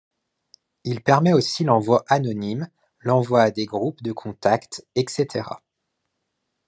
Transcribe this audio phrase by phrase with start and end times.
[0.83, 2.69] Il permet aussi l'envoi anonyme,
[3.01, 5.45] l'envoi à des groupes de contacts etc.